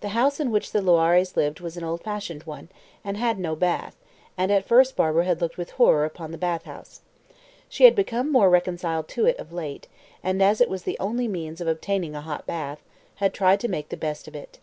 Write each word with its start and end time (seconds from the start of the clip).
The 0.00 0.08
house 0.16 0.40
in 0.40 0.50
which 0.50 0.72
the 0.72 0.80
Loirés 0.80 1.36
lived 1.36 1.60
was 1.60 1.76
an 1.76 1.84
old 1.84 2.00
fashioned 2.02 2.44
one, 2.44 2.70
and 3.04 3.18
had 3.18 3.38
no 3.38 3.54
bath, 3.54 3.94
and 4.34 4.50
at 4.50 4.64
first 4.66 4.96
Barbara 4.96 5.26
had 5.26 5.42
looked 5.42 5.58
with 5.58 5.72
horror 5.72 6.06
upon 6.06 6.30
the 6.32 6.38
bath 6.38 6.64
house. 6.64 7.02
She 7.68 7.84
had 7.84 7.94
become 7.94 8.32
more 8.32 8.48
reconciled 8.48 9.06
to 9.08 9.26
it 9.26 9.38
of 9.38 9.52
late, 9.52 9.86
and, 10.22 10.42
as 10.42 10.62
it 10.62 10.70
was 10.70 10.84
the 10.84 10.96
only 10.98 11.28
means 11.28 11.60
of 11.60 11.68
obtaining 11.68 12.14
a 12.16 12.22
hot 12.22 12.46
bath, 12.46 12.80
had 13.16 13.34
tried 13.34 13.60
to 13.60 13.68
make 13.68 13.90
the 13.90 13.98
best 13.98 14.26
of 14.26 14.34
it. 14.34 14.60